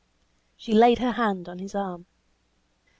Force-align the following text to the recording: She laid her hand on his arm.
She 0.57 0.73
laid 0.73 0.97
her 0.97 1.11
hand 1.11 1.47
on 1.47 1.59
his 1.59 1.75
arm. 1.75 2.07